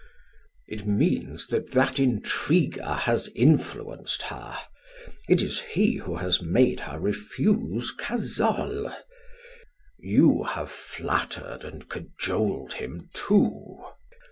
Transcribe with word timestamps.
"It 0.67 0.87
means 0.87 1.45
that 1.49 1.73
that 1.73 1.99
intriguer 1.99 2.91
has 2.91 3.29
influenced 3.35 4.23
her. 4.23 4.57
It 5.29 5.43
is 5.43 5.59
he 5.59 5.97
who 5.97 6.15
has 6.15 6.41
made 6.41 6.79
her 6.79 6.99
refuse 6.99 7.91
Cazolles. 7.93 8.95
You 9.99 10.41
have 10.45 10.71
flattered 10.71 11.63
and 11.63 11.87
cajoled 11.87 12.73
him, 12.73 13.11
too. 13.13 13.77